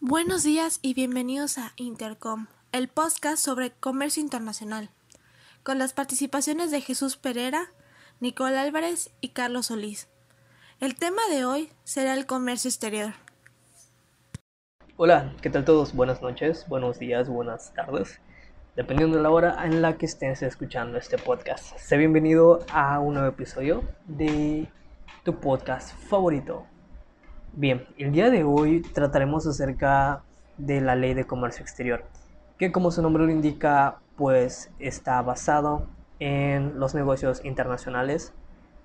[0.00, 4.90] Buenos días y bienvenidos a Intercom, el podcast sobre comercio internacional,
[5.64, 7.72] con las participaciones de Jesús Pereira,
[8.20, 10.08] Nicole Álvarez y Carlos Solís.
[10.78, 13.14] El tema de hoy será el comercio exterior.
[14.96, 15.92] Hola, ¿qué tal todos?
[15.92, 18.20] Buenas noches, buenos días, buenas tardes,
[18.76, 21.76] dependiendo de la hora en la que estés escuchando este podcast.
[21.76, 24.68] Sé bienvenido a un nuevo episodio de
[25.24, 26.66] tu podcast favorito.
[27.60, 30.22] Bien, el día de hoy trataremos acerca
[30.58, 32.04] de la ley de comercio exterior,
[32.56, 35.84] que como su nombre lo indica, pues está basado
[36.20, 38.32] en los negocios internacionales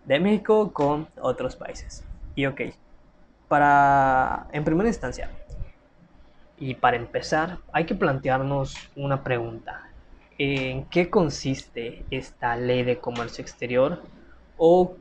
[0.05, 2.03] de México con otros países.
[2.33, 2.61] Y ok,
[3.47, 5.29] para, en primera instancia,
[6.57, 9.83] y para empezar, hay que plantearnos una pregunta.
[10.39, 14.01] ¿En qué consiste esta ley de comercio exterior?
[14.57, 14.95] O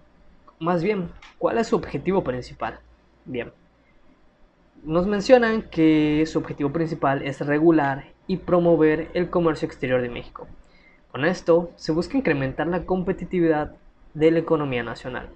[0.58, 1.08] más bien,
[1.38, 2.78] ¿cuál es su objetivo principal?
[3.24, 3.50] Bien,
[4.82, 10.48] nos mencionan que su objetivo principal es regular y promover el comercio exterior de México.
[11.12, 13.76] Con esto se busca incrementar la competitividad
[14.14, 15.28] de la economía nacional.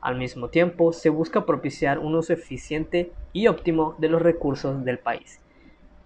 [0.00, 4.98] Al mismo tiempo, se busca propiciar un uso eficiente y óptimo de los recursos del
[4.98, 5.38] país.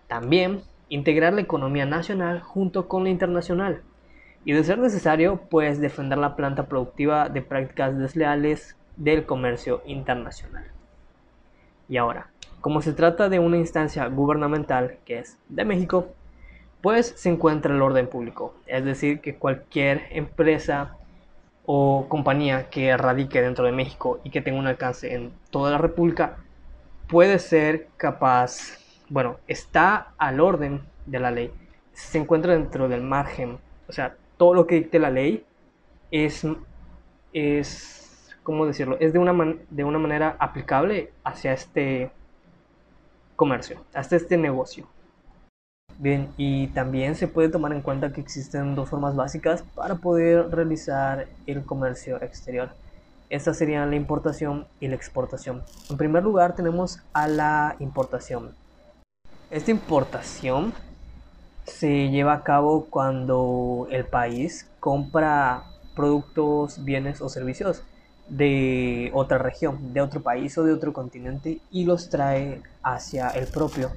[0.07, 3.81] También, integrar la economía nacional junto con la internacional.
[4.45, 10.71] Y de ser necesario, pues defender la planta productiva de prácticas desleales del comercio internacional.
[11.89, 12.31] Y ahora,
[12.67, 16.09] como se trata de una instancia gubernamental que es de México,
[16.81, 20.97] pues se encuentra el orden público, es decir, que cualquier empresa
[21.64, 25.78] o compañía que radique dentro de México y que tenga un alcance en toda la
[25.78, 26.39] República
[27.06, 31.53] puede ser capaz, bueno, está al orden de la ley,
[31.92, 35.44] se encuentra dentro del margen, o sea, todo lo que dicte la ley
[36.11, 36.44] es,
[37.33, 38.97] es ¿cómo decirlo?
[38.98, 42.11] Es de una, de una manera aplicable hacia este
[43.37, 44.87] comercio, hasta este negocio.
[45.98, 50.51] Bien, y también se puede tomar en cuenta que existen dos formas básicas para poder
[50.51, 52.71] realizar el comercio exterior.
[53.31, 55.62] Estas serían la importación y la exportación.
[55.88, 58.55] En primer lugar tenemos a la importación.
[59.50, 60.75] Esta importación
[61.65, 67.82] se lleva a cabo cuando el país compra productos, bienes o servicios
[68.28, 73.47] de otra región, de otro país o de otro continente y los trae hacia el
[73.47, 73.92] propio.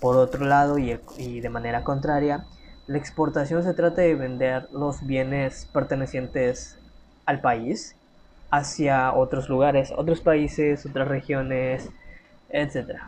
[0.00, 2.46] Por otro lado, y, de manera contraria,
[2.86, 6.78] la exportación se trata de vender los bienes pertenecientes
[7.26, 7.96] al país
[8.50, 11.90] hacia otros lugares, otros países, otras regiones,
[12.48, 13.02] etc.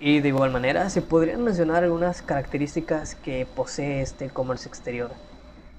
[0.00, 5.10] Y de igual manera se podrían mencionar algunas características que posee este comercio exterior.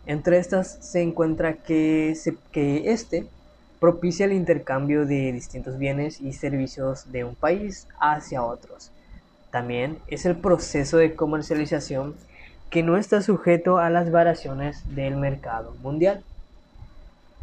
[0.05, 2.13] Entre estas se encuentra que,
[2.51, 3.29] que este
[3.79, 8.91] propicia el intercambio de distintos bienes y servicios de un país hacia otros.
[9.51, 12.15] También es el proceso de comercialización
[12.69, 16.23] que no está sujeto a las variaciones del mercado mundial.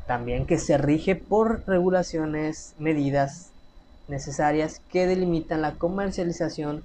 [0.07, 3.51] También que se rige por regulaciones, medidas
[4.07, 6.85] necesarias que delimitan la comercialización.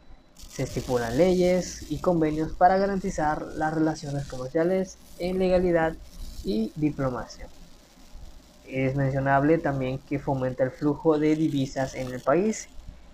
[0.49, 5.93] Se estipulan leyes y convenios para garantizar las relaciones comerciales en legalidad
[6.43, 7.47] y diplomacia.
[8.71, 12.69] Es mencionable también que fomenta el flujo de divisas en el país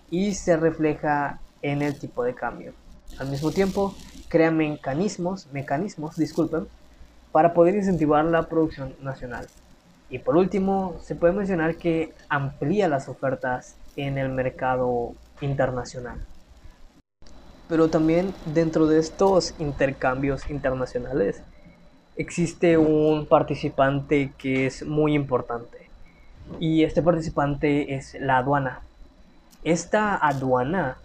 [0.08, 2.74] y se refleja en el tipo de cambio.
[3.18, 3.92] Al mismo tiempo,
[4.28, 6.68] crea mecanismos, mecanismos, disculpen,
[7.32, 9.48] para poder incentivar la producción nacional.
[10.08, 16.24] Y por último, se puede mencionar que amplía las ofertas en el mercado internacional.
[17.68, 21.42] Pero también dentro de estos intercambios internacionales
[22.18, 25.88] existe un participante que es muy importante.
[26.60, 28.80] Y este participante es la aduana.
[29.64, 30.98] Esta aduana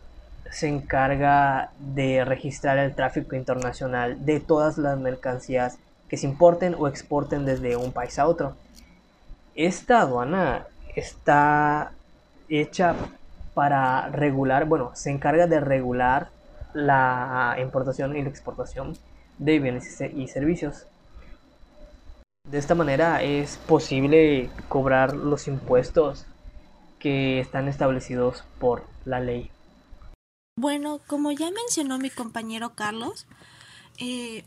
[0.49, 5.77] se encarga de registrar el tráfico internacional de todas las mercancías
[6.09, 8.55] que se importen o exporten desde un país a otro.
[9.55, 11.91] Esta aduana está
[12.49, 12.95] hecha
[13.53, 16.29] para regular, bueno, se encarga de regular
[16.73, 18.97] la importación y la exportación
[19.37, 20.87] de bienes y servicios.
[22.49, 26.25] De esta manera es posible cobrar los impuestos
[26.99, 29.49] que están establecidos por la ley.
[30.57, 33.25] Bueno, como ya mencionó mi compañero Carlos,
[33.97, 34.43] eh,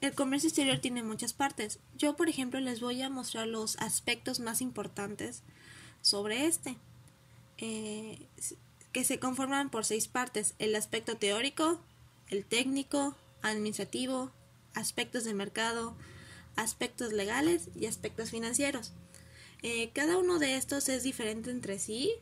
[0.00, 1.80] el comercio exterior tiene muchas partes.
[1.96, 5.42] Yo, por ejemplo, les voy a mostrar los aspectos más importantes
[6.00, 6.78] sobre este,
[7.58, 8.26] eh,
[8.92, 10.54] que se conforman por seis partes.
[10.58, 11.80] El aspecto teórico,
[12.30, 14.30] el técnico, administrativo,
[14.72, 15.94] aspectos de mercado,
[16.58, 18.92] aspectos legales y aspectos financieros.
[19.62, 22.12] Eh, cada uno de estos es diferente entre sí,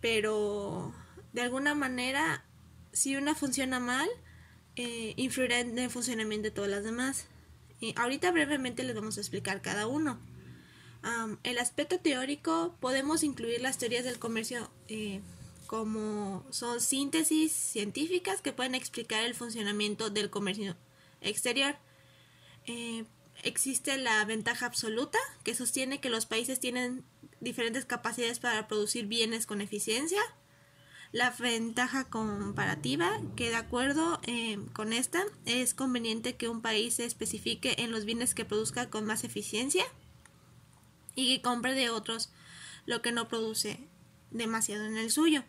[0.00, 0.92] pero
[1.32, 2.44] de alguna manera
[2.92, 4.08] si una funciona mal,
[4.76, 7.26] eh, influirá en el funcionamiento de todas las demás.
[7.94, 10.18] ahorita brevemente les vamos a explicar cada uno.
[11.44, 15.20] el aspecto teórico podemos incluir las teorías del comercio eh,
[15.68, 20.76] como son síntesis científicas que pueden explicar el funcionamiento del comercio
[21.20, 21.76] exterior.
[22.66, 23.04] Eh,
[23.42, 27.04] existe la ventaja absoluta que sostiene que los países tienen
[27.40, 30.20] diferentes capacidades para producir bienes con eficiencia.
[31.10, 37.06] La ventaja comparativa, que de acuerdo eh, con esta, es conveniente que un país se
[37.06, 39.84] especifique en los bienes que produzca con más eficiencia
[41.14, 42.30] y que compre de otros
[42.84, 43.88] lo que no produce
[44.30, 45.44] demasiado en el suyo.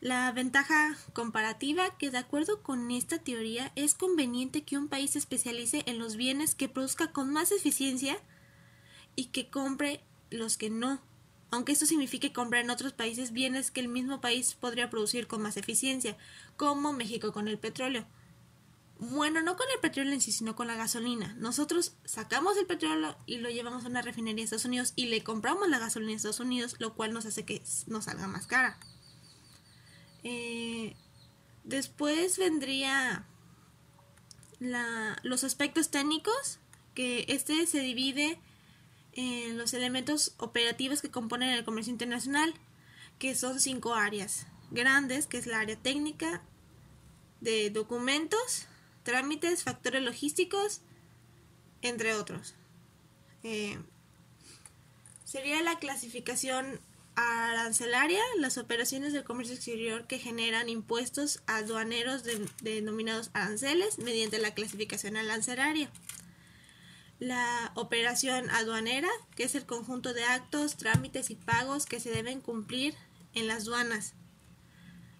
[0.00, 5.18] La ventaja comparativa, que de acuerdo con esta teoría es conveniente que un país se
[5.18, 8.16] especialice en los bienes que produzca con más eficiencia
[9.14, 11.02] y que compre los que no,
[11.50, 15.42] aunque esto signifique comprar en otros países bienes que el mismo país podría producir con
[15.42, 16.16] más eficiencia,
[16.56, 18.06] como México con el petróleo.
[18.98, 21.34] Bueno, no con el petróleo en sí, sino con la gasolina.
[21.38, 25.22] Nosotros sacamos el petróleo y lo llevamos a una refinería de Estados Unidos y le
[25.22, 28.78] compramos la gasolina en Estados Unidos, lo cual nos hace que nos salga más cara.
[30.24, 30.94] Eh,
[31.64, 33.26] después vendría
[35.22, 36.58] los aspectos técnicos,
[36.94, 38.38] que este se divide
[39.12, 42.54] en los elementos operativos que componen el comercio internacional,
[43.18, 46.42] que son cinco áreas grandes, que es la área técnica
[47.40, 48.66] de documentos,
[49.02, 50.82] trámites, factores logísticos,
[51.82, 52.54] entre otros.
[53.42, 53.78] Eh,
[55.24, 56.80] sería la clasificación
[57.20, 62.22] arancelaria, las operaciones del comercio exterior que generan impuestos aduaneros
[62.62, 65.90] denominados aranceles mediante la clasificación arancelaria.
[67.18, 72.40] La operación aduanera, que es el conjunto de actos, trámites y pagos que se deben
[72.40, 72.94] cumplir
[73.34, 74.14] en las aduanas.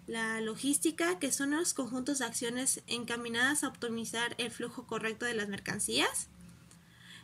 [0.06, 5.35] La logística, que son los conjuntos de acciones encaminadas a optimizar el flujo correcto de
[5.35, 6.29] las mercancías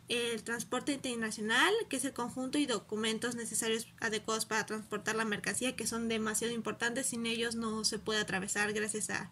[0.09, 5.75] el transporte internacional, que es el conjunto y documentos necesarios adecuados para transportar la mercancía,
[5.75, 9.31] que son demasiado importantes, sin ellos no se puede atravesar gracias a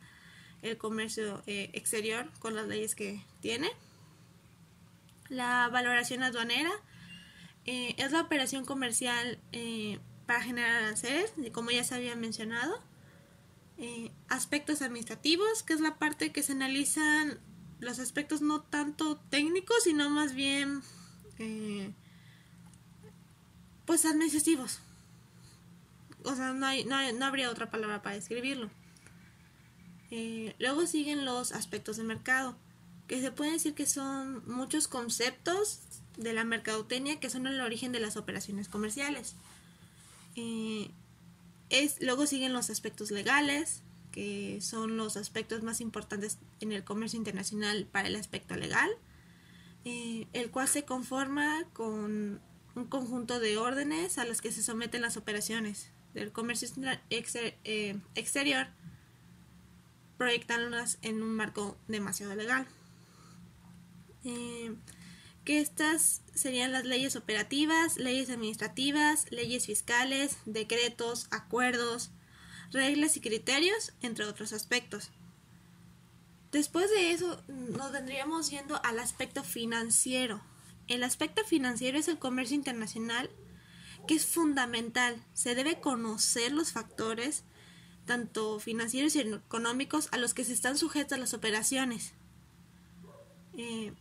[0.62, 3.70] el comercio eh, exterior con las leyes que tiene.
[5.28, 6.72] La valoración aduanera
[7.66, 12.82] eh, es la operación comercial eh, para generar aranceles, como ya se había mencionado.
[14.28, 17.38] aspectos administrativos, que es la parte que se analizan
[17.80, 20.82] los aspectos no tanto técnicos, sino más bien
[21.38, 21.92] eh,
[23.84, 24.80] pues administrativos.
[26.24, 28.70] O sea, no, hay, no, no, habría otra palabra para describirlo.
[30.10, 32.56] Eh, luego siguen los aspectos de mercado,
[33.08, 35.80] que se puede decir que son muchos conceptos
[36.16, 39.34] de la mercadotecnia que son el origen de las operaciones comerciales.
[40.36, 40.90] Eh,
[42.00, 43.82] luego siguen los aspectos legales,
[44.14, 48.88] que son los aspectos más importantes en el comercio internacional para el aspecto legal,
[49.84, 52.40] eh, el cual se conforma con
[52.76, 56.68] un conjunto de órdenes a las que se someten las operaciones del comercio
[57.10, 58.68] eh, exterior,
[60.16, 62.68] proyectándolas en un marco demasiado legal.
[64.22, 64.76] Eh,
[65.44, 72.12] que estas serían las leyes operativas, leyes administrativas, leyes fiscales, decretos, acuerdos,
[72.74, 75.10] reglas y criterios, entre otros aspectos.
[76.52, 80.42] Después de eso nos vendríamos yendo al aspecto financiero.
[80.86, 83.30] El aspecto financiero es el comercio internacional
[84.06, 85.20] que es fundamental.
[85.32, 87.42] Se debe conocer los factores,
[88.04, 92.12] tanto financieros y económicos, a los que se están sujetas las operaciones.
[93.56, 93.92] Eh,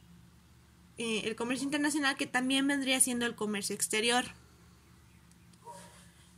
[0.98, 4.25] eh, el comercio internacional que también vendría siendo el comercio exterior.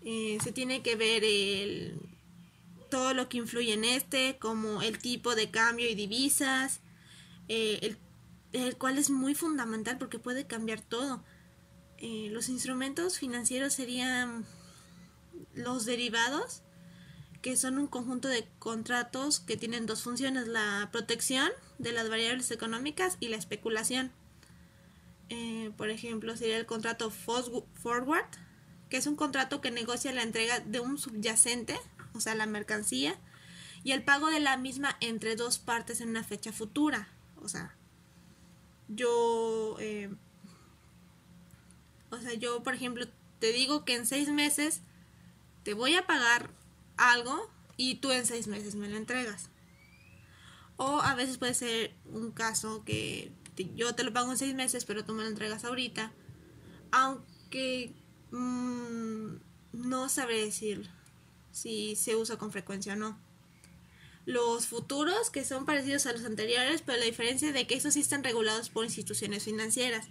[0.03, 1.99] Eh, se tiene que ver el,
[2.89, 6.81] todo lo que influye en este, como el tipo de cambio y divisas,
[7.47, 7.97] eh,
[8.51, 11.23] el, cual es muy fundamental porque puede cambiar todo.
[11.97, 14.45] Eh, los instrumentos financieros serían
[15.53, 16.61] los derivados,
[17.41, 22.49] que son un conjunto de contratos que tienen dos funciones, la protección de las variables
[22.51, 24.11] económicas y la especulación.
[25.29, 28.25] Eh, por ejemplo, sería el contrato forward,
[28.89, 31.77] que es un contrato que negocia la entrega de un subyacente
[32.15, 33.19] o sea, la mercancía,
[33.83, 37.07] y el pago de la misma entre dos partes en una fecha futura.
[37.41, 37.75] O sea,
[38.87, 40.09] yo, eh,
[42.09, 43.05] o sea, yo, por ejemplo,
[43.39, 44.81] te digo que en seis meses
[45.63, 46.49] te voy a pagar
[46.97, 49.49] algo y tú en seis meses me lo entregas.
[50.77, 53.31] O a veces puede ser un caso que
[53.75, 56.11] yo te lo pago en seis meses, pero tú me lo entregas ahorita.
[56.91, 57.93] Aunque
[58.31, 59.35] mmm,
[59.73, 60.89] no sabré decirlo
[61.55, 63.17] si se usa con frecuencia o no.
[64.25, 68.01] los futuros, que son parecidos a los anteriores, pero la diferencia de que estos sí
[68.01, 70.07] están regulados por instituciones financieras.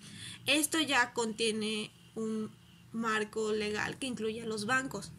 [0.47, 2.51] Esto ya contiene un
[2.93, 5.13] marco legal que incluye a los bancos.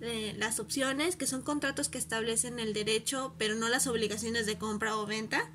[0.00, 4.56] Eh, las opciones, que son contratos que establecen el derecho, pero no las obligaciones de
[4.56, 5.50] compra o venta.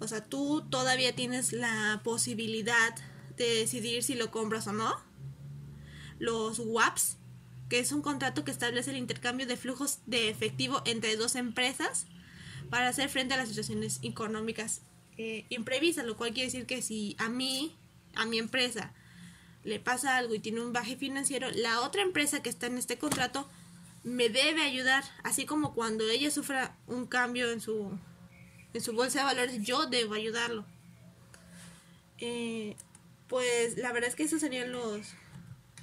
[0.00, 2.94] O sea, tú todavía tienes la posibilidad
[3.36, 5.00] de decidir si lo compras o no.
[6.18, 7.16] Los WAPs,
[7.70, 12.06] que es un contrato que establece el intercambio de flujos de efectivo entre dos empresas
[12.68, 14.82] para hacer frente a las situaciones económicas
[15.16, 17.76] eh, imprevistas, lo cual quiere decir que si a mí,
[18.16, 18.92] a mi empresa,
[19.62, 22.98] le pasa algo y tiene un baje financiero, la otra empresa que está en este
[22.98, 23.48] contrato
[24.02, 27.96] me debe ayudar, así como cuando ella sufra un cambio en su,
[28.74, 30.64] en su bolsa de valores, yo debo ayudarlo.
[32.18, 32.74] Eh,
[33.28, 35.06] pues la verdad es que esos serían los,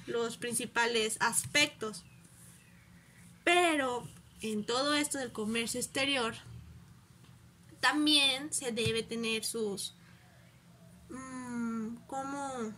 [0.08, 2.04] los principales aspectos.
[3.44, 4.08] Pero
[4.40, 6.34] en todo esto del comercio exterior,
[7.80, 9.94] también se debe tener sus...
[11.08, 12.74] Mmm, ¿cómo,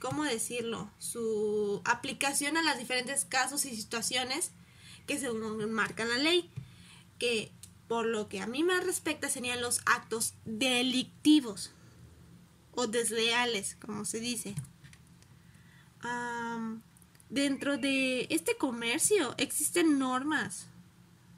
[0.00, 0.90] ¿Cómo decirlo?
[0.98, 4.52] Su aplicación a los diferentes casos y situaciones
[5.06, 6.50] que se marca la ley.
[7.18, 7.52] Que
[7.88, 11.72] por lo que a mí me respecta serían los actos delictivos
[12.72, 14.54] o desleales, como se dice
[17.28, 20.68] dentro de este comercio existen normas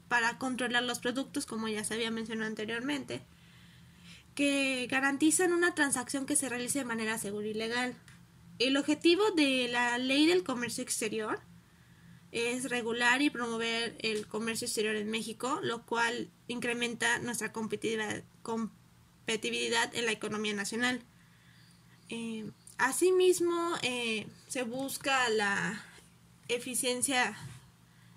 [0.07, 3.21] para controlar los productos, como ya se había mencionado anteriormente,
[4.35, 7.95] que garantizan una transacción que se realice de manera segura y legal.
[8.59, 11.39] El objetivo de la ley del comercio exterior
[12.31, 19.93] es regular y promover el comercio exterior en México, lo cual incrementa nuestra competitividad, competitividad
[19.95, 21.01] en la economía nacional.
[22.09, 25.83] Eh, Asimismo, eh, se busca la
[26.47, 27.35] eficiencia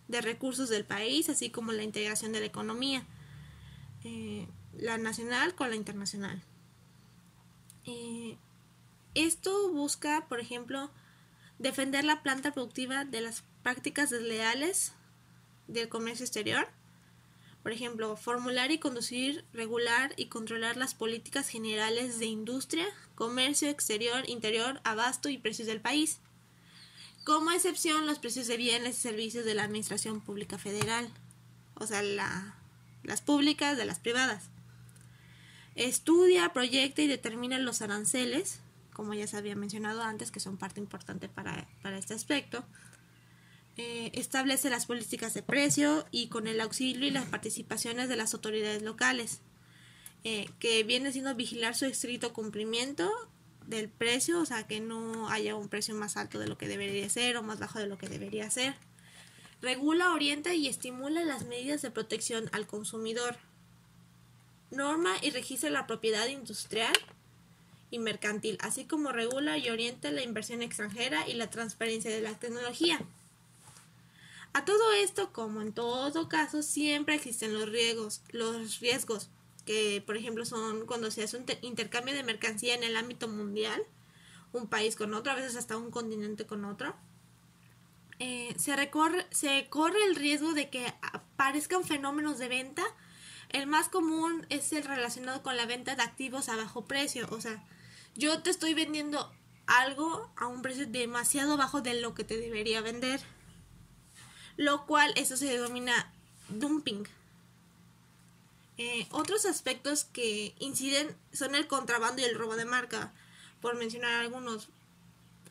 [0.09, 3.05] de recursos del país, así como la integración de la economía,
[4.05, 6.43] eh, la nacional con la internacional.
[7.87, 8.37] Eh,
[9.15, 10.91] esto busca, por ejemplo,
[11.59, 14.93] defender la planta productiva de las prácticas desleales
[15.69, 16.69] del comercio exterior,
[17.63, 24.29] por ejemplo, formular y conducir, regular y controlar las políticas generales de industria, comercio exterior,
[24.29, 26.21] interior, abasto y precios del país.
[27.25, 31.11] Como excepción, los precios de bienes y servicios de la Administración Pública Federal,
[31.75, 34.45] o sea, las públicas de las privadas.
[35.75, 38.61] Estudia, proyecta y determina los aranceles,
[38.95, 42.65] como ya se había mencionado antes, que son parte importante para, para este aspecto
[43.81, 48.35] eh, establece las políticas de precio y con el auxilio y las participaciones de las
[48.35, 49.41] autoridades locales,
[50.23, 53.11] eh, que viene siendo vigilar su estricto cumplimiento
[53.67, 57.09] del precio, o sea, que no haya un precio más alto de lo que debería
[57.09, 58.75] ser o más bajo de lo que debería ser.
[59.63, 63.39] Regula, orienta y estimula las medidas de protección al consumidor.
[64.71, 66.93] Norma y registra la propiedad industrial
[67.91, 72.35] y mercantil, así como regula y orienta la inversión extranjera y la transparencia de la
[72.35, 73.01] tecnología.
[74.53, 79.31] A todo esto, como en todo caso, siempre existen los riesgos, los riesgos
[79.65, 83.81] que, por ejemplo, son cuando se hace un intercambio de mercancía en el ámbito mundial,
[84.53, 86.97] un país con otro, a veces hasta un continente con otro.
[88.19, 92.83] Eh, se, recorre, se corre el riesgo de que aparezcan fenómenos de venta.
[93.51, 97.29] El más común es el relacionado con la venta de activos a bajo precio.
[97.31, 97.65] O sea,
[98.17, 99.33] yo te estoy vendiendo
[99.67, 103.21] algo a un precio demasiado bajo de lo que te debería vender
[104.61, 106.13] lo cual eso se denomina
[106.51, 107.05] dumping.
[108.77, 113.11] Eh, otros aspectos que inciden son el contrabando y el robo de marca,
[113.63, 114.69] por mencionar algunos.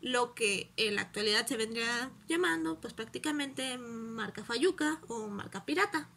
[0.02, 6.08] Lo que en la actualidad se vendría llamando, pues prácticamente marca fayuca o marca pirata.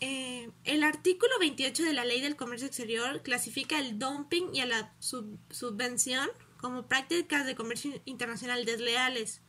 [0.00, 4.66] Eh, el artículo 28 de la Ley del Comercio Exterior clasifica el dumping y a
[4.66, 9.40] la subvención como prácticas de comercio internacional desleales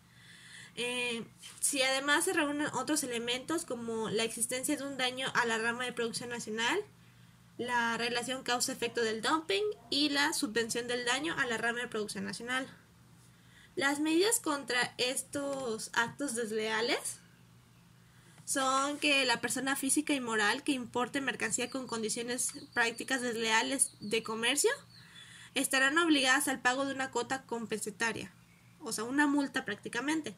[0.76, 1.24] eh,
[1.60, 5.86] si además se reúnen otros elementos como la existencia de un daño a la rama
[5.86, 6.80] de producción nacional,
[7.58, 12.24] la relación causa-efecto del dumping y la subvención del daño a la rama de producción
[12.24, 12.68] nacional.
[13.76, 17.20] Las medidas contra estos actos desleales
[18.46, 24.24] son que la persona física y moral que importe mercancía con condiciones prácticas desleales de
[24.24, 24.72] comercio
[25.54, 28.32] estarán obligadas al pago de una cuota compensatoria,
[28.80, 30.36] o sea, una multa prácticamente.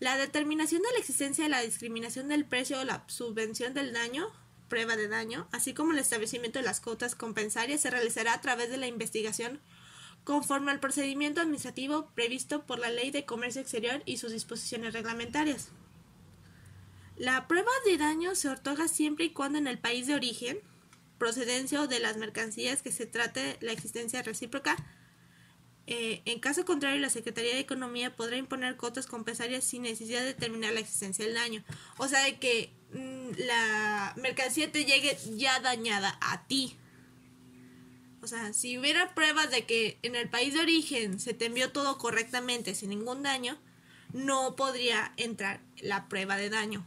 [0.00, 4.28] La determinación de la existencia de la discriminación del precio o la subvención del daño,
[4.68, 8.70] prueba de daño, así como el establecimiento de las cuotas compensarias se realizará a través
[8.70, 9.60] de la investigación
[10.24, 15.70] conforme al procedimiento administrativo previsto por la Ley de Comercio Exterior y sus disposiciones reglamentarias.
[17.16, 20.60] La prueba de daño se otorga siempre y cuando en el país de origen,
[21.16, 24.76] procedencia o de las mercancías que se trate la existencia recíproca.
[25.90, 30.26] Eh, en caso contrario, la Secretaría de Economía podrá imponer cotas compensarias sin necesidad de
[30.26, 31.64] determinar la existencia del daño.
[31.96, 36.76] O sea, de que mm, la mercancía te llegue ya dañada a ti.
[38.20, 41.72] O sea, si hubiera pruebas de que en el país de origen se te envió
[41.72, 43.58] todo correctamente sin ningún daño,
[44.12, 46.86] no podría entrar la prueba de daño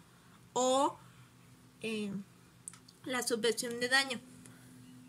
[0.53, 1.00] o
[1.81, 2.12] eh,
[3.05, 4.22] la subvención de daño.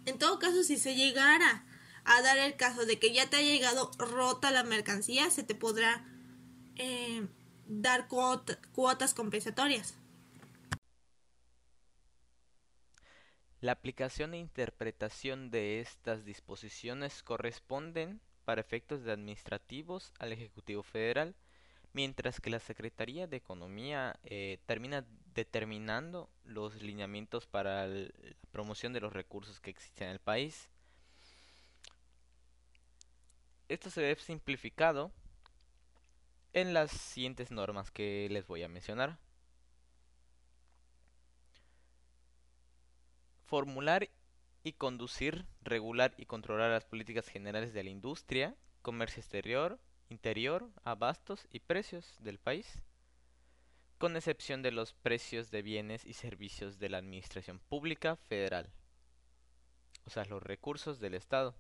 [0.07, 1.67] En todo caso, si se llegara
[2.05, 5.55] a dar el caso de que ya te ha llegado rota la mercancía, se te
[5.55, 6.05] podrá
[6.77, 7.27] eh,
[7.67, 9.95] dar cuotas compensatorias.
[13.61, 21.37] La aplicación e interpretación de estas disposiciones corresponden, para efectos administrativos, al Ejecutivo Federal,
[21.93, 28.11] mientras que la Secretaría de Economía eh, termina determinando los lineamientos para la
[28.51, 30.72] promoción de los recursos que existen en el país.
[33.73, 35.11] Esto se ve simplificado
[36.53, 39.19] en las siguientes normas que les voy a mencionar.
[43.47, 44.11] Formular
[44.63, 51.49] y conducir, regular y controlar las políticas generales de la industria, comercio exterior, interior, abastos
[51.51, 52.83] y precios del país,
[53.97, 58.71] con excepción de los precios de bienes y servicios de la Administración Pública Federal,
[60.05, 61.55] o sea, los recursos del Estado.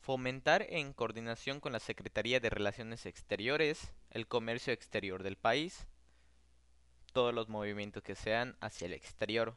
[0.00, 5.86] Fomentar en coordinación con la Secretaría de Relaciones Exteriores el comercio exterior del país,
[7.12, 9.54] todos los movimientos que sean hacia el exterior.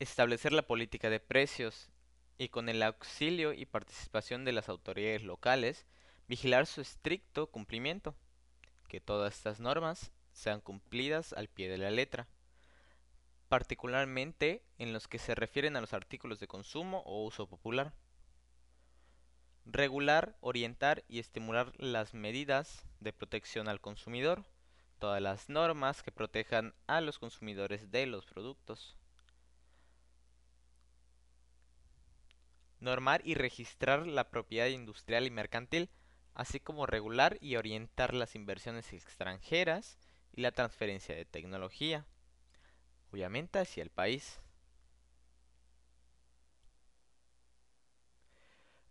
[0.00, 1.88] Establecer la política de precios
[2.36, 5.86] y con el auxilio y participación de las autoridades locales,
[6.26, 8.16] vigilar su estricto cumplimiento,
[8.88, 12.26] que todas estas normas sean cumplidas al pie de la letra,
[13.48, 17.94] particularmente en los que se refieren a los artículos de consumo o uso popular.
[19.70, 24.44] Regular, orientar y estimular las medidas de protección al consumidor,
[24.98, 28.98] todas las normas que protejan a los consumidores de los productos.
[32.80, 35.90] normar y registrar la propiedad industrial y mercantil,
[36.34, 39.98] así como regular y orientar las inversiones extranjeras
[40.32, 42.06] y la transferencia de tecnología,
[43.12, 44.40] obviamente hacia el país.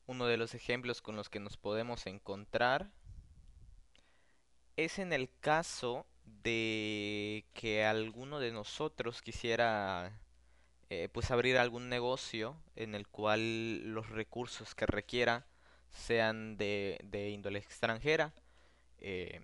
[0.07, 2.89] Uno de los ejemplos con los que nos podemos encontrar
[4.75, 6.05] es en el caso
[6.43, 10.11] de que alguno de nosotros quisiera
[10.89, 15.47] eh, pues abrir algún negocio en el cual los recursos que requiera
[15.89, 18.33] sean de, de índole extranjera.
[18.99, 19.41] Eh,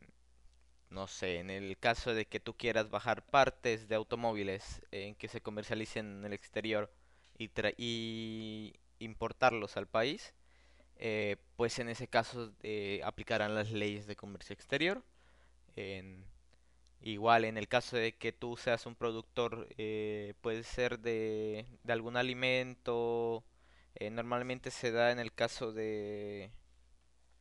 [0.90, 5.28] no sé, en el caso de que tú quieras bajar partes de automóviles en que
[5.28, 6.92] se comercialicen en el exterior
[7.38, 10.34] y, y importarlos al país,
[10.98, 12.52] eh, pues en ese caso
[13.04, 15.04] aplicarán las leyes de comercio exterior.
[15.76, 16.26] En,
[17.04, 22.16] Igual en el caso de que tú seas un productor, eh, puede ser de, algún
[22.16, 23.44] alimento,
[23.96, 26.50] eh, normalmente se da en el caso de,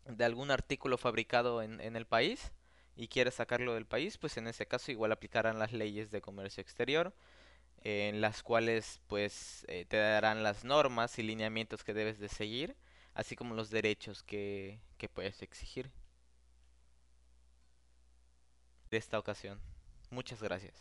[0.06, 2.50] de algún artículo fabricado en, en el país
[2.96, 6.60] y quieres sacarlo del país, pues en ese caso igual aplicarán las leyes de comercio
[6.60, 7.14] exterior,
[7.84, 12.74] en las cuales pues eh, te darán las normas y lineamientos que debes de seguir,
[13.14, 15.90] así como los derechos que, que puedes exigir
[18.90, 19.60] de esta ocasión.
[20.10, 20.74] Muchas gracias.